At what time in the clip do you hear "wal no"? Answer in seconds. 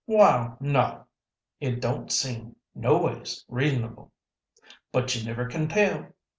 0.07-1.05